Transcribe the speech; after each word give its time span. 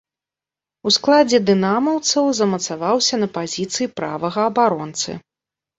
У 0.87 0.93
складзе 0.95 1.39
дынамаўцаў 1.51 2.33
замацаваўся 2.41 3.21
на 3.27 3.31
пазіцыі 3.39 3.91
правага 4.03 4.41
абаронцы. 4.53 5.11